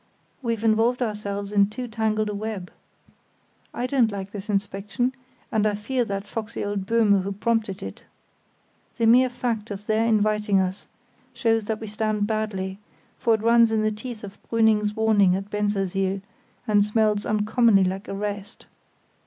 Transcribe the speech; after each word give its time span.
We've 0.41 0.63
involved 0.63 1.03
ourselves 1.03 1.53
in 1.53 1.69
too 1.69 1.87
tangled 1.87 2.27
a 2.27 2.33
web. 2.33 2.71
I 3.71 3.85
don't 3.85 4.11
like 4.11 4.31
this 4.31 4.49
inspection, 4.49 5.13
and 5.51 5.67
I 5.67 5.75
fear 5.75 6.03
that 6.05 6.25
foxy 6.25 6.65
old 6.65 6.87
Böhme 6.87 7.21
who 7.21 7.31
prompted 7.31 7.83
it. 7.83 8.03
The 8.97 9.05
mere 9.05 9.29
fact 9.29 9.69
of 9.69 9.85
their 9.85 10.07
inviting 10.07 10.59
us 10.59 10.87
shows 11.35 11.65
that 11.65 11.79
we 11.79 11.85
stand 11.85 12.25
badly; 12.25 12.79
for 13.19 13.35
it 13.35 13.41
runs 13.43 13.71
in 13.71 13.83
the 13.83 13.91
teeth 13.91 14.23
of 14.23 14.39
Brüning's 14.49 14.95
warning 14.95 15.35
at 15.35 15.51
Bensersiel, 15.51 16.23
and 16.67 16.83
smells 16.83 17.23
uncommonly 17.23 17.83
like 17.83 18.09
arrest. 18.09 18.65